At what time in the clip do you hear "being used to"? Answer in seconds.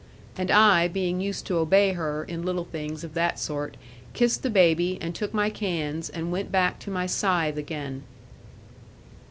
0.87-1.57